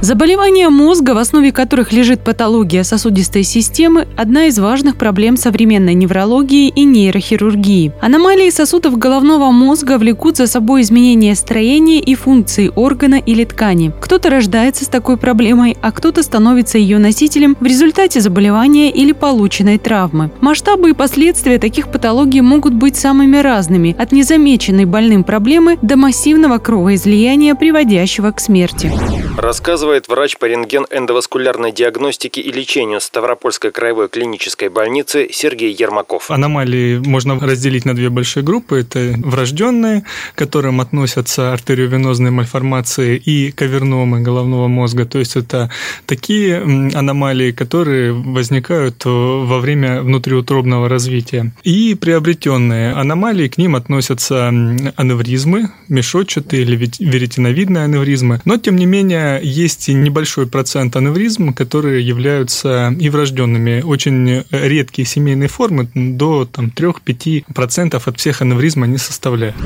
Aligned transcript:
Заболевания 0.00 0.68
мозга, 0.68 1.10
в 1.10 1.18
основе 1.18 1.50
которых 1.50 1.92
лежит 1.92 2.20
патология 2.20 2.84
сосудистой 2.84 3.42
системы, 3.42 4.06
одна 4.16 4.46
из 4.46 4.56
важных 4.56 4.96
проблем 4.96 5.36
современной 5.36 5.94
неврологии 5.94 6.68
и 6.68 6.84
нейрохирургии. 6.84 7.92
Аномалии 8.00 8.48
сосудов 8.50 8.96
головного 8.96 9.50
мозга 9.50 9.98
влекут 9.98 10.36
за 10.36 10.46
собой 10.46 10.82
изменение 10.82 11.34
строения 11.34 11.98
и 11.98 12.14
функции 12.14 12.70
органа 12.76 13.16
или 13.16 13.42
ткани. 13.42 13.92
Кто-то 14.00 14.30
рождается 14.30 14.84
с 14.84 14.88
такой 14.88 15.16
проблемой, 15.16 15.76
а 15.82 15.90
кто-то 15.90 16.22
становится 16.22 16.78
ее 16.78 16.98
носителем 16.98 17.56
в 17.58 17.66
результате 17.66 18.20
заболевания 18.20 18.92
или 18.92 19.10
полученной 19.10 19.78
травмы. 19.78 20.30
Масштабы 20.40 20.90
и 20.90 20.94
последствия 20.94 21.58
таких 21.58 21.90
патологий 21.90 22.40
могут 22.40 22.72
быть 22.72 22.94
самыми 22.94 23.38
разными, 23.38 23.96
от 23.98 24.12
незамеченной 24.12 24.84
больным 24.84 25.24
проблемы 25.24 25.76
до 25.82 25.96
массивного 25.96 26.58
кровоизлияния, 26.58 27.56
приводящего 27.56 28.30
к 28.30 28.38
смерти. 28.38 28.92
Рассказывай 29.36 29.87
рассказывает 29.88 30.08
врач 30.08 30.36
по 30.36 30.44
рентген-эндоваскулярной 30.44 31.72
диагностике 31.72 32.40
и 32.40 32.52
лечению 32.52 33.00
Ставропольской 33.00 33.70
краевой 33.70 34.08
клинической 34.08 34.68
больницы 34.68 35.28
Сергей 35.32 35.72
Ермаков. 35.72 36.30
Аномалии 36.30 36.98
можно 36.98 37.38
разделить 37.40 37.86
на 37.86 37.94
две 37.94 38.10
большие 38.10 38.42
группы. 38.42 38.80
Это 38.80 39.14
врожденные, 39.18 40.04
к 40.34 40.38
которым 40.38 40.80
относятся 40.80 41.52
артериовенозные 41.52 42.30
мальформации 42.30 43.16
и 43.16 43.50
каверномы 43.50 44.20
головного 44.20 44.68
мозга. 44.68 45.06
То 45.06 45.18
есть 45.18 45.36
это 45.36 45.70
такие 46.06 46.58
аномалии, 46.94 47.52
которые 47.52 48.12
возникают 48.12 49.04
во 49.04 49.58
время 49.58 50.02
внутриутробного 50.02 50.88
развития. 50.88 51.52
И 51.64 51.94
приобретенные 51.94 52.92
аномалии, 52.92 53.48
к 53.48 53.58
ним 53.58 53.74
относятся 53.74 54.48
аневризмы, 54.48 55.70
мешочатые 55.88 56.62
или 56.62 56.76
веретиновидные 56.76 57.84
аневризмы. 57.84 58.40
Но, 58.44 58.58
тем 58.58 58.76
не 58.76 58.86
менее, 58.86 59.40
есть 59.42 59.77
есть 59.78 59.88
небольшой 59.88 60.46
процент 60.46 60.96
аневризм, 60.96 61.52
которые 61.52 62.06
являются 62.06 62.94
и 62.98 63.08
врожденными. 63.08 63.82
Очень 63.82 64.44
редкие 64.50 65.06
семейные 65.06 65.48
формы, 65.48 65.88
до 65.94 66.44
там, 66.44 66.72
3-5% 66.74 68.02
от 68.04 68.18
всех 68.18 68.42
аневризм 68.42 68.82
они 68.82 68.98
составляют. 68.98 69.56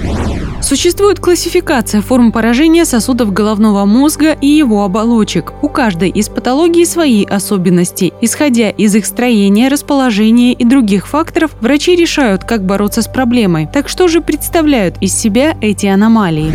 Существует 0.60 1.18
классификация 1.18 2.02
форм 2.02 2.30
поражения 2.30 2.84
сосудов 2.84 3.32
головного 3.32 3.84
мозга 3.84 4.32
и 4.32 4.46
его 4.46 4.84
оболочек. 4.84 5.52
У 5.62 5.68
каждой 5.68 6.10
из 6.10 6.28
патологий 6.28 6.86
свои 6.86 7.24
особенности. 7.24 8.12
Исходя 8.20 8.70
из 8.70 8.94
их 8.94 9.06
строения, 9.06 9.68
расположения 9.68 10.52
и 10.52 10.64
других 10.64 11.08
факторов, 11.08 11.50
врачи 11.60 11.96
решают, 11.96 12.44
как 12.44 12.64
бороться 12.64 13.02
с 13.02 13.08
проблемой. 13.08 13.68
Так 13.72 13.88
что 13.88 14.08
же 14.08 14.20
представляют 14.20 14.96
из 15.00 15.14
себя 15.14 15.56
эти 15.60 15.86
аномалии? 15.86 16.52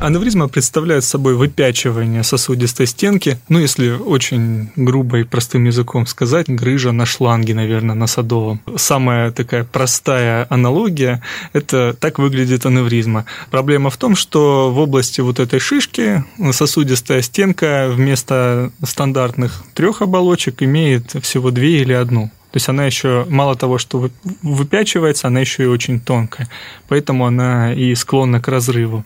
Аневризма 0.00 0.48
представляет 0.48 1.04
собой 1.04 1.34
выпячивание 1.36 2.22
сосудистой 2.22 2.85
стенки, 2.86 3.38
ну, 3.48 3.58
если 3.58 3.90
очень 3.90 4.70
грубо 4.76 5.18
и 5.18 5.24
простым 5.24 5.64
языком 5.64 6.06
сказать, 6.06 6.48
грыжа 6.48 6.92
на 6.92 7.06
шланге, 7.06 7.54
наверное, 7.54 7.94
на 7.94 8.06
садовом. 8.06 8.60
Самая 8.76 9.30
такая 9.30 9.64
простая 9.64 10.46
аналогия– 10.50 11.22
это 11.52 11.94
так 11.98 12.18
выглядит 12.18 12.66
аневризма. 12.66 13.26
Проблема 13.50 13.90
в 13.90 13.96
том, 13.96 14.16
что 14.16 14.70
в 14.72 14.78
области 14.78 15.20
вот 15.20 15.40
этой 15.40 15.58
шишки 15.58 16.24
сосудистая 16.52 17.22
стенка 17.22 17.88
вместо 17.90 18.70
стандартных 18.82 19.64
трех 19.74 20.02
оболочек 20.02 20.62
имеет 20.62 21.12
всего 21.22 21.50
две 21.50 21.82
или 21.82 21.92
одну. 21.92 22.30
То 22.56 22.58
есть 22.58 22.70
она 22.70 22.86
еще 22.86 23.26
мало 23.28 23.54
того, 23.54 23.76
что 23.76 24.08
выпячивается, 24.40 25.26
она 25.28 25.40
еще 25.40 25.64
и 25.64 25.66
очень 25.66 26.00
тонкая. 26.00 26.48
Поэтому 26.88 27.26
она 27.26 27.74
и 27.74 27.94
склонна 27.94 28.40
к 28.40 28.48
разрыву. 28.48 29.04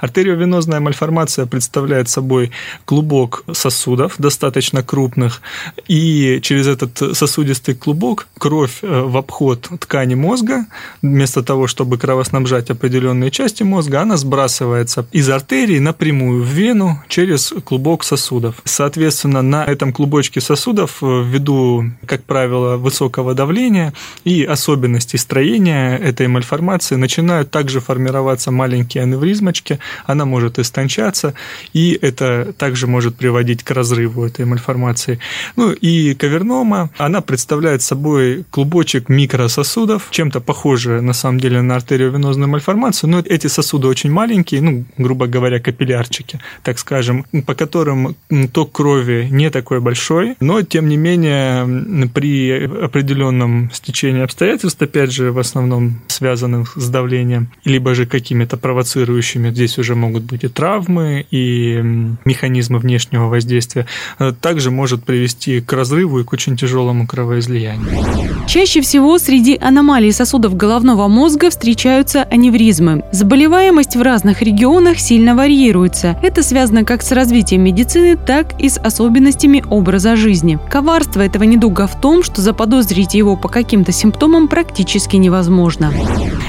Артериовенозная 0.00 0.80
мальформация 0.80 1.44
представляет 1.44 2.08
собой 2.08 2.52
клубок 2.86 3.44
сосудов, 3.52 4.14
достаточно 4.16 4.82
крупных, 4.82 5.42
и 5.88 6.40
через 6.40 6.68
этот 6.68 7.14
сосудистый 7.14 7.74
клубок 7.74 8.28
кровь 8.38 8.78
э, 8.80 9.02
в 9.02 9.18
обход 9.18 9.68
ткани 9.78 10.14
мозга, 10.14 10.64
вместо 11.02 11.42
того, 11.42 11.66
чтобы 11.66 11.98
кровоснабжать 11.98 12.70
определенные 12.70 13.30
части 13.30 13.62
мозга, 13.62 14.00
она 14.00 14.16
сбрасывается 14.16 15.06
из 15.12 15.28
артерии 15.28 15.80
напрямую 15.80 16.42
в 16.42 16.46
вену 16.46 17.02
через 17.08 17.52
клубок 17.62 18.04
сосудов. 18.04 18.62
Соответственно, 18.64 19.42
на 19.42 19.66
этом 19.66 19.92
клубочке 19.92 20.40
сосудов, 20.40 21.02
э, 21.02 21.22
ввиду, 21.22 21.84
как 22.06 22.24
правило, 22.24 22.85
высокого 22.86 23.34
давления 23.34 23.92
и 24.24 24.44
особенностей 24.44 25.18
строения 25.18 25.98
этой 25.98 26.28
мальформации 26.28 26.94
начинают 26.94 27.50
также 27.50 27.80
формироваться 27.80 28.52
маленькие 28.52 29.02
аневризмочки, 29.02 29.78
она 30.06 30.24
может 30.24 30.58
истончаться, 30.58 31.34
и 31.74 31.98
это 32.00 32.52
также 32.56 32.86
может 32.86 33.16
приводить 33.16 33.64
к 33.64 33.70
разрыву 33.72 34.24
этой 34.24 34.44
мальформации. 34.44 35.18
Ну 35.56 35.72
и 35.72 36.14
кавернома, 36.14 36.90
она 36.96 37.20
представляет 37.20 37.82
собой 37.82 38.44
клубочек 38.50 39.08
микрососудов, 39.08 40.08
чем-то 40.10 40.40
похожие 40.40 41.00
на 41.00 41.12
самом 41.12 41.40
деле 41.40 41.62
на 41.62 41.74
артериовенозную 41.74 42.48
мальформацию, 42.48 43.10
но 43.10 43.18
эти 43.18 43.48
сосуды 43.48 43.88
очень 43.88 44.12
маленькие, 44.12 44.62
ну, 44.62 44.84
грубо 44.96 45.26
говоря, 45.26 45.58
капиллярчики, 45.58 46.38
так 46.62 46.78
скажем, 46.78 47.24
по 47.46 47.54
которым 47.54 48.14
ток 48.52 48.70
крови 48.70 49.26
не 49.30 49.50
такой 49.50 49.80
большой, 49.80 50.36
но 50.38 50.62
тем 50.62 50.88
не 50.88 50.96
менее 50.96 52.08
при 52.14 52.66
определенном 52.84 53.70
стечении 53.72 54.22
обстоятельств, 54.22 54.80
опять 54.80 55.12
же, 55.12 55.32
в 55.32 55.38
основном 55.38 56.00
связанных 56.08 56.76
с 56.76 56.88
давлением, 56.88 57.48
либо 57.64 57.94
же 57.94 58.06
какими-то 58.06 58.56
провоцирующими, 58.56 59.50
здесь 59.50 59.78
уже 59.78 59.94
могут 59.94 60.24
быть 60.24 60.44
и 60.44 60.48
травмы, 60.48 61.26
и 61.30 61.80
механизмы 62.24 62.78
внешнего 62.78 63.26
воздействия, 63.26 63.86
э, 64.18 64.32
также 64.40 64.70
может 64.70 65.04
привести 65.04 65.60
к 65.60 65.72
разрыву 65.72 66.20
и 66.20 66.24
к 66.24 66.32
очень 66.32 66.56
тяжелому 66.56 67.06
кровоизлиянию. 67.06 68.04
Чаще 68.46 68.80
всего 68.80 69.18
среди 69.18 69.58
аномалий 69.60 70.12
сосудов 70.12 70.56
головного 70.56 71.08
мозга 71.08 71.50
встречаются 71.50 72.22
аневризмы. 72.22 73.04
Заболеваемость 73.12 73.96
в 73.96 74.02
разных 74.02 74.40
регионах 74.42 75.00
сильно 75.00 75.34
варьируется. 75.34 76.16
Это 76.22 76.42
связано 76.42 76.84
как 76.84 77.02
с 77.02 77.12
развитием 77.12 77.62
медицины, 77.62 78.16
так 78.16 78.60
и 78.60 78.68
с 78.68 78.78
особенностями 78.78 79.64
образа 79.68 80.16
жизни. 80.16 80.58
Коварство 80.70 81.22
этого 81.22 81.42
недуга 81.42 81.86
в 81.86 82.00
том, 82.00 82.22
что 82.22 82.40
за 82.40 82.52
заподозрить 82.56 83.12
его 83.12 83.36
по 83.36 83.48
каким-то 83.48 83.92
симптомам 83.92 84.48
практически 84.48 85.16
невозможно. 85.16 85.92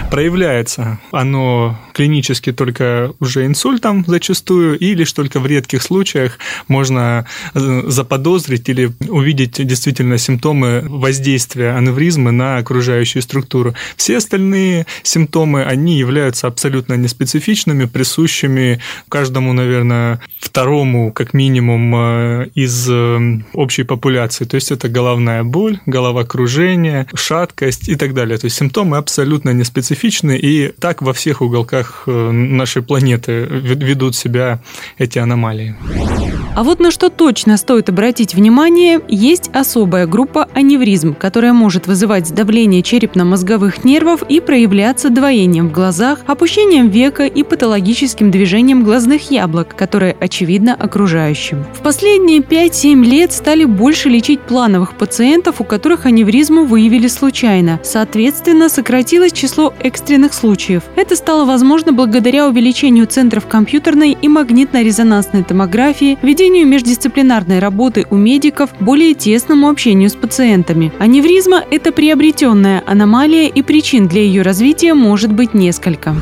Проявляется 0.09 0.99
оно 1.11 1.77
клинически 1.93 2.51
только 2.51 3.11
уже 3.19 3.45
инсультом 3.45 4.05
зачастую, 4.07 4.77
и 4.77 4.93
лишь 4.93 5.11
только 5.11 5.39
в 5.39 5.47
редких 5.47 5.81
случаях 5.81 6.37
можно 6.67 7.25
э, 7.55 7.83
заподозрить 7.87 8.69
или 8.69 8.91
увидеть 9.09 9.65
действительно 9.65 10.17
симптомы 10.17 10.83
воздействия 10.87 11.71
аневризмы 11.71 12.31
на 12.31 12.57
окружающую 12.57 13.23
структуру. 13.23 13.73
Все 13.95 14.17
остальные 14.17 14.85
симптомы, 15.03 15.63
они 15.63 15.97
являются 15.97 16.47
абсолютно 16.47 16.93
неспецифичными, 16.93 17.85
присущими 17.85 18.79
каждому, 19.09 19.53
наверное, 19.53 20.21
второму, 20.39 21.11
как 21.11 21.33
минимум, 21.33 21.95
э, 21.95 22.49
из 22.53 22.87
э, 22.89 23.41
общей 23.53 23.83
популяции. 23.83 24.45
То 24.45 24.55
есть 24.55 24.71
это 24.71 24.87
головная 24.87 25.43
боль, 25.43 25.79
головокружение, 25.97 27.07
шаткость 27.15 27.89
и 27.89 27.95
так 27.95 28.13
далее. 28.13 28.37
То 28.37 28.45
есть 28.45 28.57
симптомы 28.57 28.97
абсолютно 28.97 29.49
неспецифичны, 29.49 30.37
и 30.37 30.71
так 30.79 31.01
во 31.01 31.11
всех 31.11 31.41
уголках 31.41 32.03
э, 32.05 32.31
нашей 32.31 32.83
планеты 32.83 33.45
ведут 33.91 34.15
себя 34.15 34.59
эти 34.99 35.17
аномалии. 35.17 35.75
А 36.57 36.63
вот 36.63 36.79
на 36.79 36.89
что 36.89 37.09
точно 37.09 37.55
стоит 37.55 37.87
обратить 37.87 38.33
внимание, 38.33 38.99
есть 39.07 39.51
особая 39.53 40.07
группа 40.07 40.47
аневризм, 40.55 41.13
которая 41.13 41.53
может 41.53 41.85
вызывать 41.85 42.25
сдавление 42.25 42.81
черепно-мозговых 42.81 43.83
нервов 43.83 44.23
и 44.27 44.39
проявляться 44.39 45.11
двоением 45.11 45.69
в 45.69 45.71
глазах, 45.71 46.21
опущением 46.25 46.89
века 46.89 47.27
и 47.27 47.43
патологическим 47.43 48.31
движением 48.31 48.83
глазных 48.83 49.29
яблок, 49.29 49.75
которое 49.75 50.17
очевидно 50.19 50.73
окружающим. 50.73 51.63
В 51.75 51.83
последние 51.83 52.39
5-7 52.39 53.03
лет 53.03 53.33
стали 53.33 53.65
больше 53.65 54.09
лечить 54.09 54.41
плановых 54.41 54.95
пациентов, 54.95 55.61
у 55.61 55.63
которых 55.63 56.07
аневризму 56.07 56.65
выявили 56.65 57.07
случайно. 57.07 57.79
Соответственно, 57.83 58.69
сократилось 58.69 59.31
число 59.31 59.75
экстренных 59.79 60.33
случаев. 60.33 60.81
Это 60.95 61.15
стало 61.17 61.45
возможно 61.45 61.93
благодаря 61.93 62.47
увеличению 62.47 63.05
центров 63.05 63.45
компьютерной 63.45 64.17
и 64.19 64.27
магнитно-резонансной 64.27 65.43
томографии, 65.43 66.17
введению 66.23 66.46
проведению 66.47 66.67
междисциплинарной 66.67 67.59
работы 67.59 68.05
у 68.09 68.15
медиков, 68.15 68.69
более 68.79 69.13
тесному 69.13 69.67
общению 69.67 70.09
с 70.09 70.15
пациентами. 70.15 70.93
Аневризма– 70.97 71.61
это 71.71 71.91
приобретенная 71.91 72.81
аномалия, 72.87 73.49
и 73.49 73.61
причин 73.61 74.07
для 74.07 74.21
ее 74.21 74.43
развития 74.43 74.93
может 74.93 75.33
быть 75.33 75.53
несколько. 75.53 76.15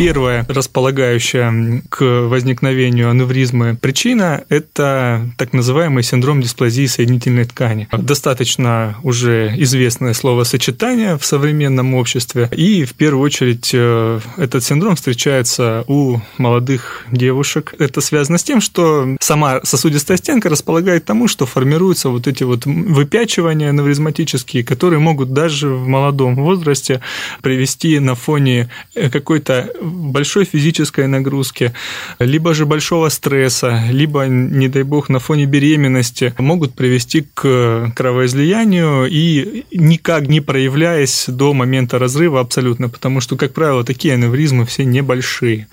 Первая 0.00 0.46
располагающая 0.48 1.82
к 1.90 2.02
возникновению 2.02 3.10
аневризмы 3.10 3.76
причина– 3.76 4.42
это 4.48 5.20
так 5.36 5.52
называемый 5.52 6.02
синдром 6.02 6.40
дисплазии 6.40 6.86
соединительной 6.86 7.44
ткани. 7.44 7.86
Достаточно 7.92 8.96
уже 9.02 9.52
известное 9.58 10.14
словосочетание 10.14 11.18
в 11.18 11.24
современном 11.26 11.94
обществе. 11.94 12.48
И 12.56 12.86
в 12.86 12.94
первую 12.94 13.22
очередь 13.22 13.72
э, 13.74 14.20
этот 14.38 14.64
синдром 14.64 14.96
встречается 14.96 15.84
у 15.86 16.16
молодых 16.38 17.04
девушек. 17.12 17.74
Это 17.78 18.00
связано 18.00 18.38
с 18.38 18.42
тем, 18.42 18.62
что 18.62 19.06
сама 19.20 19.59
сосудистая 19.62 20.16
стенка 20.16 20.48
располагает 20.48 21.04
тому, 21.04 21.28
что 21.28 21.46
формируются 21.46 22.08
вот 22.08 22.26
эти 22.26 22.44
вот 22.44 22.66
выпячивания 22.66 23.70
аневризматические, 23.70 24.64
которые 24.64 25.00
могут 25.00 25.32
даже 25.32 25.68
в 25.68 25.86
молодом 25.86 26.36
возрасте 26.36 27.00
привести 27.42 27.98
на 27.98 28.14
фоне 28.14 28.70
какой-то 28.94 29.70
большой 29.80 30.44
физической 30.44 31.06
нагрузки, 31.06 31.72
либо 32.18 32.54
же 32.54 32.66
большого 32.66 33.08
стресса, 33.08 33.84
либо, 33.90 34.26
не 34.26 34.68
дай 34.68 34.82
бог, 34.82 35.08
на 35.08 35.18
фоне 35.18 35.46
беременности, 35.46 36.34
могут 36.38 36.74
привести 36.74 37.26
к 37.34 37.92
кровоизлиянию 37.94 39.06
и 39.10 39.64
никак 39.72 40.28
не 40.28 40.40
проявляясь 40.40 41.26
до 41.28 41.52
момента 41.54 41.98
разрыва 41.98 42.40
абсолютно, 42.40 42.88
потому 42.88 43.20
что, 43.20 43.36
как 43.36 43.52
правило, 43.52 43.84
такие 43.84 44.14
аневризмы 44.14 44.66
все 44.66 44.84
небольшие. 44.84 45.68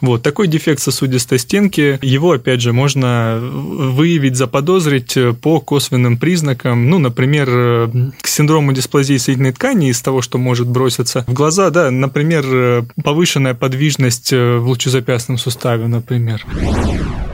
Вот 0.00 0.22
такой 0.22 0.48
дефект 0.48 0.80
сосудистой 0.80 1.38
стенки, 1.38 1.98
его, 2.02 2.32
опять 2.32 2.60
же, 2.60 2.72
можно 2.72 3.15
выявить, 3.40 4.36
заподозрить 4.36 5.16
по 5.42 5.60
косвенным 5.60 6.16
признакам, 6.18 6.90
ну, 6.90 6.98
например, 6.98 7.46
к 8.20 8.26
синдрому 8.26 8.72
дисплазии 8.72 9.16
соединительной 9.16 9.52
ткани 9.52 9.90
из 9.90 10.00
того, 10.02 10.22
что 10.22 10.38
может 10.38 10.68
броситься 10.68 11.24
в 11.26 11.32
глаза, 11.32 11.70
да, 11.70 11.90
например, 11.90 12.84
повышенная 13.02 13.54
подвижность 13.54 14.32
в 14.32 14.62
лучезапястном 14.66 15.38
суставе, 15.38 15.86
например. 15.86 16.44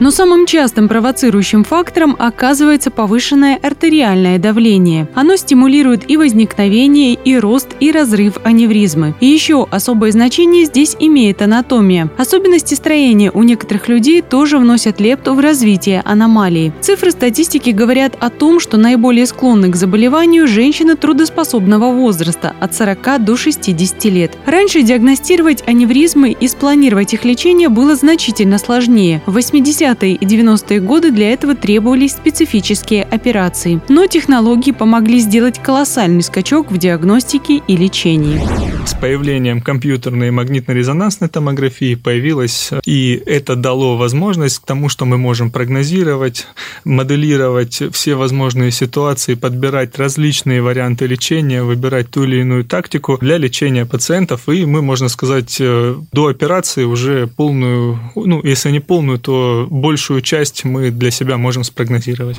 Но 0.03 0.11
самым 0.11 0.45
частым 0.45 0.89
провоцирующим 0.89 1.63
фактором 1.63 2.17
оказывается 2.19 2.91
повышенное 2.91 3.57
артериальное 3.63 4.37
давление. 4.37 5.07
Оно 5.15 5.37
стимулирует 5.37 6.11
и 6.11 6.17
возникновение, 6.17 7.13
и 7.13 7.37
рост, 7.37 7.69
и 7.79 7.89
разрыв 7.89 8.33
аневризмы. 8.43 9.15
И 9.21 9.27
еще 9.27 9.65
особое 9.71 10.11
значение 10.11 10.65
здесь 10.65 10.97
имеет 10.99 11.41
анатомия. 11.41 12.09
Особенности 12.17 12.73
строения 12.73 13.31
у 13.31 13.43
некоторых 13.43 13.87
людей 13.87 14.21
тоже 14.21 14.57
вносят 14.57 14.99
лепту 14.99 15.35
в 15.35 15.39
развитие 15.39 16.01
аномалии. 16.03 16.73
Цифры 16.81 17.11
статистики 17.11 17.69
говорят 17.69 18.17
о 18.19 18.29
том, 18.29 18.59
что 18.59 18.75
наиболее 18.75 19.25
склонны 19.25 19.69
к 19.71 19.77
заболеванию 19.77 20.47
женщины 20.47 20.97
трудоспособного 20.97 21.93
возраста 21.93 22.53
от 22.59 22.75
40 22.75 23.23
до 23.23 23.37
60 23.37 24.03
лет. 24.11 24.37
Раньше 24.45 24.81
диагностировать 24.81 25.63
аневризмы 25.65 26.31
и 26.31 26.49
спланировать 26.49 27.13
их 27.13 27.23
лечение 27.23 27.69
было 27.69 27.95
значительно 27.95 28.57
сложнее. 28.57 29.21
В 29.25 29.31
80 29.31 29.92
80-е 29.93 30.13
и 30.13 30.25
90-е 30.25 30.79
годы 30.79 31.11
для 31.11 31.31
этого 31.31 31.55
требовались 31.55 32.13
специфические 32.13 33.03
операции. 33.03 33.81
Но 33.89 34.07
технологии 34.07 34.71
помогли 34.71 35.19
сделать 35.19 35.61
колоссальный 35.61 36.23
скачок 36.23 36.71
в 36.71 36.77
диагностике 36.77 37.61
и 37.67 37.77
лечении. 37.77 38.41
С 38.85 38.93
появлением 38.95 39.61
компьютерной 39.61 40.31
магнитно-резонансной 40.31 41.29
томографии 41.29 41.95
появилась, 41.95 42.71
и 42.85 43.21
это 43.25 43.55
дало 43.55 43.97
возможность 43.97 44.59
к 44.59 44.65
тому, 44.65 44.89
что 44.89 45.05
мы 45.05 45.17
можем 45.17 45.51
прогнозировать, 45.51 46.47
моделировать 46.83 47.81
все 47.93 48.15
возможные 48.15 48.71
ситуации, 48.71 49.35
подбирать 49.35 49.97
различные 49.97 50.61
варианты 50.61 51.07
лечения, 51.07 51.63
выбирать 51.63 52.09
ту 52.09 52.23
или 52.23 52.41
иную 52.41 52.65
тактику 52.65 53.17
для 53.21 53.37
лечения 53.37 53.85
пациентов, 53.85 54.49
и 54.49 54.65
мы, 54.65 54.81
можно 54.81 55.07
сказать, 55.07 55.57
э, 55.59 55.95
до 56.11 56.27
операции 56.27 56.83
уже 56.83 57.27
полную, 57.27 57.99
ну, 58.15 58.41
если 58.43 58.71
не 58.71 58.81
полную, 58.81 59.17
то 59.17 59.67
большую 59.73 60.21
часть 60.21 60.65
мы 60.65 60.91
для 60.91 61.09
себя 61.09 61.37
можем 61.37 61.63
спрогнозировать. 61.63 62.37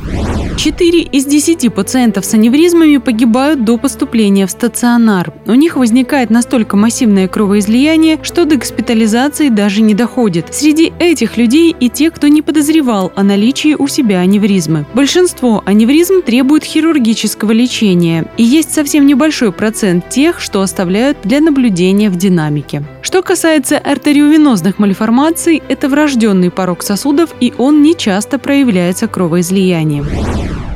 Четыре 0.56 1.00
из 1.00 1.26
десяти 1.26 1.68
пациентов 1.68 2.24
с 2.24 2.32
аневризмами 2.34 2.98
погибают 2.98 3.64
до 3.64 3.76
поступления 3.76 4.46
в 4.46 4.50
стационар. 4.52 5.32
У 5.46 5.54
них 5.54 5.76
возникает 5.76 6.30
настолько 6.30 6.76
массивное 6.76 7.26
кровоизлияние, 7.26 8.20
что 8.22 8.44
до 8.44 8.56
госпитализации 8.56 9.48
даже 9.48 9.82
не 9.82 9.94
доходит. 9.94 10.54
Среди 10.54 10.92
этих 11.00 11.36
людей 11.36 11.74
и 11.78 11.88
те, 11.90 12.12
кто 12.12 12.28
не 12.28 12.40
подозревал 12.40 13.12
о 13.16 13.24
наличии 13.24 13.74
у 13.74 13.88
себя 13.88 14.20
аневризмы. 14.20 14.86
Большинство 14.94 15.62
аневризм 15.66 16.22
требует 16.22 16.62
хирургического 16.62 17.50
лечения, 17.50 18.26
и 18.36 18.44
есть 18.44 18.72
совсем 18.72 19.06
небольшой 19.06 19.50
процент 19.50 20.08
тех, 20.08 20.40
что 20.40 20.62
оставляют 20.62 21.18
для 21.24 21.40
наблюдения 21.40 22.10
в 22.10 22.16
динамике. 22.16 22.84
Что 23.02 23.22
касается 23.22 23.78
артериовенозных 23.78 24.78
мальформаций, 24.78 25.62
это 25.68 25.88
врожденный 25.88 26.50
порог 26.50 26.82
сосудов, 26.82 27.23
и 27.40 27.52
он 27.58 27.82
не 27.82 27.96
часто 27.96 28.38
проявляется 28.38 29.06
кровоизлиянием. 29.08 30.06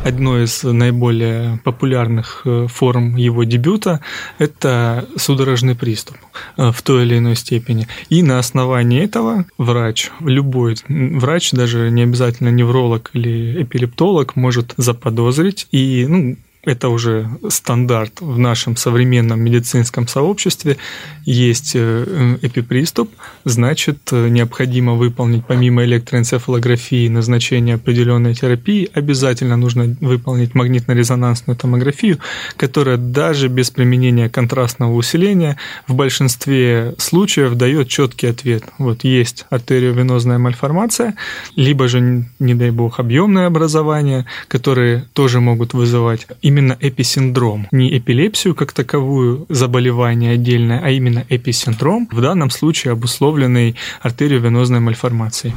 Одной 0.05 0.45
из 0.45 0.63
наиболее 0.63 1.61
популярных 1.65 2.43
э, 2.45 2.67
форм 2.69 3.17
его 3.17 3.45
дебюта– 3.45 4.01
это 4.39 5.07
судорожный 5.17 5.75
приступ 5.75 6.17
э, 6.57 6.71
в 6.71 6.81
той 6.83 7.05
или 7.05 7.19
иной 7.19 7.37
степени. 7.37 7.89
И 8.09 8.23
на 8.23 8.39
основании 8.39 9.05
этого 9.05 9.45
врач, 9.59 10.11
любой 10.21 10.77
врач, 10.89 11.51
даже 11.53 11.91
не 11.91 12.03
обязательно 12.03 12.49
невролог 12.49 13.11
или 13.13 13.63
эпилептолог, 13.63 14.37
может 14.37 14.73
заподозрить 14.77 15.67
и 15.73 16.07
ну, 16.09 16.37
это 16.63 16.89
уже 16.89 17.29
стандарт 17.49 18.21
в 18.21 18.39
нашем 18.39 18.77
современном 18.77 19.41
медицинском 19.41 20.09
сообществе, 20.09 20.77
есть 21.25 21.73
э, 21.75 22.37
эпиприступ, 22.43 23.11
значит, 23.45 23.99
э, 24.13 24.29
необходимо 24.29 24.95
выполнить 24.95 25.45
помимо 25.47 25.85
электроэнцефалографии 25.85 27.09
назначение 27.09 27.77
определенной 27.77 28.35
терапии, 28.35 28.91
обязательно 28.93 29.57
нужно 29.57 29.97
выполнить 30.01 30.55
магнитно-резонансную 30.55 31.57
томографию, 31.57 32.19
которая 32.57 32.97
даже 32.97 33.49
без 33.49 33.71
применения 33.71 34.29
контрастного 34.29 34.95
усиления 34.95 35.57
в 35.87 35.95
большинстве 35.95 36.95
случаев 36.99 37.55
дает 37.55 37.89
четкий 37.89 38.27
ответ. 38.27 38.65
Вот 38.79 39.05
есть 39.05 39.47
артериовенозная 39.51 40.39
мальформация, 40.39 41.15
либо 41.57 41.89
же, 41.89 42.27
не 42.39 42.55
дай 42.55 42.71
бог, 42.71 42.99
объемное 42.99 43.47
образование, 43.47 44.27
которые 44.49 45.05
тоже 45.13 45.41
могут 45.41 45.73
вызывать 45.73 46.27
именно 46.49 46.77
эписиндром. 46.81 47.67
Не 47.71 47.97
эпилепсию 47.99 48.55
как 48.55 48.73
таковую, 48.73 49.47
заболевание 49.51 50.33
отдельное, 50.33 50.81
а 50.83 50.91
именно 50.91 51.25
эписиндром, 51.29 52.09
в 52.11 52.21
данном 52.23 52.51
случае 52.51 52.93
обусловленный 52.93 53.77
артериовенозной 54.01 54.81
мальформацией. 54.81 55.55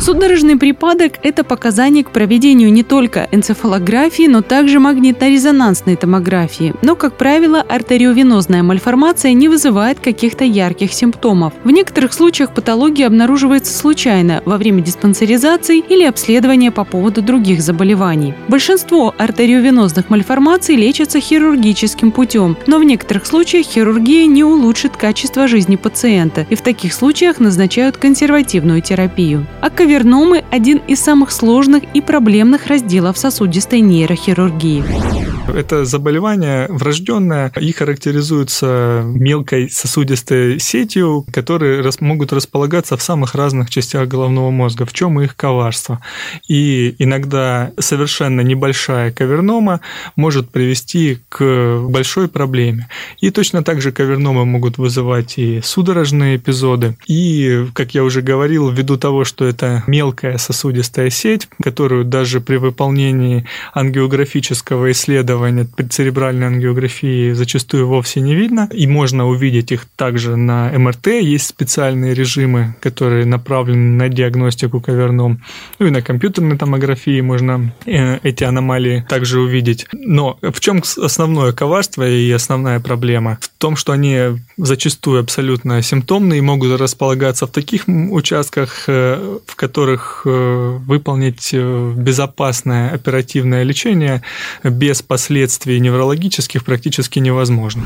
Судорожный 0.00 0.56
припадок– 0.56 1.14
это 1.24 1.42
показание 1.42 2.04
к 2.04 2.10
проведению 2.10 2.72
не 2.72 2.84
только 2.84 3.28
энцефалографии, 3.32 4.28
но 4.28 4.42
также 4.42 4.78
магнитно-резонансной 4.78 5.96
томографии. 5.96 6.72
Но, 6.82 6.94
как 6.94 7.16
правило, 7.16 7.60
артериовенозная 7.60 8.62
мальформация 8.62 9.32
не 9.32 9.48
вызывает 9.48 9.98
каких-то 9.98 10.44
ярких 10.44 10.92
симптомов. 10.92 11.52
В 11.64 11.70
некоторых 11.70 12.12
случаях 12.12 12.54
патология 12.54 13.08
обнаруживается 13.08 13.76
случайно 13.76 14.40
во 14.44 14.56
время 14.56 14.82
диспансеризации 14.82 15.80
или 15.80 16.04
обследования 16.04 16.70
по 16.70 16.84
поводу 16.84 17.22
других 17.22 17.60
заболеваний. 17.60 18.34
Большинство 18.46 19.12
артериовенозных 19.18 20.10
мальформаций 20.10 20.27
мальформации 20.28 20.76
лечатся 20.76 21.20
хирургическим 21.20 22.12
путем, 22.12 22.58
но 22.66 22.78
в 22.78 22.84
некоторых 22.84 23.24
случаях 23.24 23.64
хирургия 23.64 24.26
не 24.26 24.44
улучшит 24.44 24.94
качество 24.94 25.48
жизни 25.48 25.76
пациента, 25.76 26.46
и 26.50 26.54
в 26.54 26.60
таких 26.60 26.92
случаях 26.92 27.40
назначают 27.40 27.96
консервативную 27.96 28.82
терапию. 28.82 29.46
А 29.62 29.70
каверномы– 29.70 30.44
один 30.50 30.82
из 30.86 31.00
самых 31.00 31.30
сложных 31.30 31.84
и 31.94 32.02
проблемных 32.02 32.66
разделов 32.66 33.16
сосудистой 33.16 33.80
нейрохирургии. 33.80 34.84
Это 35.54 35.84
заболевание 35.86 36.66
врожденное 36.68 37.50
и 37.58 37.72
характеризуется 37.72 39.02
мелкой 39.04 39.70
сосудистой 39.70 40.60
сетью, 40.60 41.24
которые 41.32 41.88
могут 42.00 42.32
располагаться 42.32 42.96
в 42.96 43.02
самых 43.02 43.34
разных 43.34 43.70
частях 43.70 44.06
головного 44.08 44.50
мозга. 44.50 44.84
В 44.84 44.92
чем 44.92 45.20
их 45.20 45.36
коварство? 45.36 46.00
И 46.48 46.94
иногда 46.98 47.72
совершенно 47.78 48.42
небольшая 48.42 49.10
кавернома 49.10 49.80
может 50.16 50.50
привести 50.50 51.18
к 51.28 51.80
большой 51.88 52.28
проблеме. 52.28 52.88
И 53.20 53.30
точно 53.30 53.64
так 53.64 53.80
же 53.80 53.90
каверномы 53.90 54.44
могут 54.44 54.76
вызывать 54.76 55.38
и 55.38 55.60
судорожные 55.62 56.36
эпизоды. 56.36 56.96
И, 57.06 57.66
как 57.72 57.94
я 57.94 58.04
уже 58.04 58.20
говорил, 58.20 58.68
ввиду 58.70 58.98
того, 58.98 59.24
что 59.24 59.46
это 59.46 59.82
мелкая 59.86 60.36
сосудистая 60.36 61.10
сеть, 61.10 61.48
которую 61.62 62.04
даже 62.04 62.40
при 62.40 62.56
выполнении 62.56 63.46
ангиографического 63.72 64.92
исследования 64.92 65.38
исследования 65.48 65.88
церебральной 65.88 66.46
ангиографии 66.46 67.32
зачастую 67.32 67.86
вовсе 67.86 68.20
не 68.20 68.34
видно, 68.34 68.68
и 68.72 68.86
можно 68.86 69.26
увидеть 69.26 69.72
их 69.72 69.86
также 69.96 70.36
на 70.36 70.70
МРТ. 70.76 71.06
Есть 71.06 71.46
специальные 71.46 72.14
режимы, 72.14 72.74
которые 72.80 73.24
направлены 73.24 73.96
на 73.96 74.08
диагностику 74.08 74.80
каверном. 74.80 75.42
Ну 75.78 75.86
и 75.86 75.90
на 75.90 76.02
компьютерной 76.02 76.58
томографии 76.58 77.20
можно 77.20 77.72
э, 77.86 78.18
эти 78.22 78.44
аномалии 78.44 79.04
также 79.08 79.40
увидеть. 79.40 79.86
Но 79.92 80.38
в 80.42 80.60
чем 80.60 80.82
основное 81.02 81.52
коварство 81.52 82.08
и 82.08 82.30
основная 82.30 82.80
проблема? 82.80 83.38
В 83.40 83.48
том, 83.58 83.76
что 83.76 83.92
они 83.92 84.38
зачастую 84.56 85.20
абсолютно 85.20 85.82
симптомные 85.82 86.38
и 86.38 86.42
могут 86.42 86.80
располагаться 86.80 87.46
в 87.46 87.50
таких 87.50 87.88
участках, 87.88 88.84
э, 88.88 89.38
в 89.46 89.56
которых 89.56 90.22
э, 90.24 90.78
выполнить 90.86 91.52
безопасное 91.52 92.90
оперативное 92.90 93.62
лечение 93.62 94.22
без 94.62 95.02
последствий 95.02 95.27
последствий 95.28 95.78
неврологических 95.78 96.64
практически 96.64 97.18
невозможно. 97.18 97.82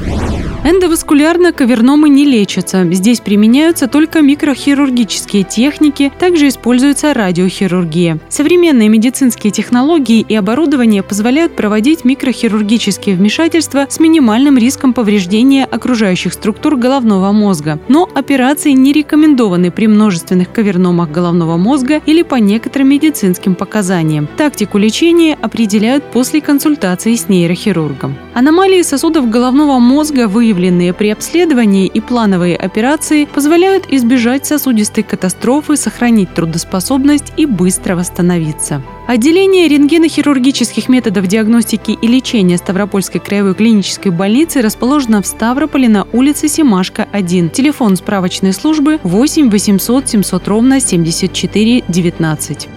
Эндоваскулярно 0.65 1.53
каверномы 1.53 2.09
не 2.09 2.25
лечатся. 2.25 2.87
Здесь 2.93 3.19
применяются 3.19 3.89
только 3.89 4.21
микрохирургические 4.21 5.43
техники, 5.43 6.13
также 6.21 6.47
используется 6.47 7.13
радиохирургия. 7.13 8.21
Современные 8.29 8.89
медицинские 8.89 9.51
технологии 9.51 10.25
и 10.29 10.37
оборудование 10.37 11.03
позволяют 11.03 11.57
проводить 11.57 12.05
микрохирургические 12.05 13.17
вмешательства 13.17 13.87
с 13.91 13.99
минимальным 13.99 14.57
риском 14.57 14.95
повреждения 14.95 15.65
окружающих 15.65 16.35
структур 16.35 16.77
головного 16.77 17.33
мозга. 17.33 17.81
Но 17.89 18.09
операции 18.15 18.71
не 18.71 18.93
рекомендованы 18.93 19.73
при 19.73 19.89
множественных 19.89 20.53
каверномах 20.53 21.11
головного 21.11 21.57
мозга 21.57 22.01
или 22.07 22.23
по 22.23 22.37
некоторым 22.37 22.91
медицинским 22.91 23.57
показаниям. 23.57 24.29
Тактику 24.37 24.79
лечения 24.79 25.37
определяют 25.43 26.05
после 26.13 26.41
консультации 26.41 27.17
с 27.17 27.32
нейрохирургом. 27.33 28.17
Аномалии 28.35 28.83
сосудов 28.83 29.29
головного 29.31 29.79
мозга, 29.79 30.29
выявленные 30.29 30.93
при 30.93 31.11
обследовании 31.11 31.87
и 31.87 32.01
плановые 32.01 32.57
операции, 32.57 33.25
позволяют 33.25 33.85
избежать 33.91 34.47
сосудистой 34.47 35.03
катастрофы, 35.03 35.77
сохранить 35.77 36.35
трудоспособность 36.35 37.33
и 37.37 37.47
быстро 37.47 37.97
восстановиться. 37.97 38.83
Отделение 39.07 39.69
рентгенохирургических 39.69 40.89
методов 40.89 41.27
диагностики 41.27 41.91
и 41.91 42.07
лечения 42.07 42.57
Ставропольской 42.57 43.21
краевой 43.21 43.55
клинической 43.55 44.13
больницы 44.13 44.63
расположено 44.63 45.23
в 45.23 45.27
Ставрополе 45.27 45.89
на 45.89 46.07
улице 46.13 46.49
Семашка, 46.49 47.09
1. 47.13 47.51
Телефон 47.51 47.97
справочной 47.97 48.53
службы 48.53 49.01
8 49.03 49.51
800 49.51 50.09
700 50.09 50.49
ровно 50.49 50.81
74 50.81 51.85
19. 51.89 52.69